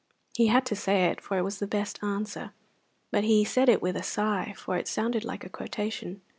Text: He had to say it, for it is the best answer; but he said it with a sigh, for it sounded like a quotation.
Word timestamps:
He 0.35 0.47
had 0.47 0.65
to 0.65 0.75
say 0.75 1.05
it, 1.11 1.21
for 1.21 1.37
it 1.37 1.45
is 1.45 1.59
the 1.59 1.67
best 1.67 2.03
answer; 2.03 2.53
but 3.11 3.23
he 3.23 3.45
said 3.45 3.69
it 3.69 3.83
with 3.83 3.95
a 3.95 4.01
sigh, 4.01 4.55
for 4.57 4.75
it 4.77 4.87
sounded 4.87 5.23
like 5.23 5.43
a 5.43 5.49
quotation. 5.49 6.21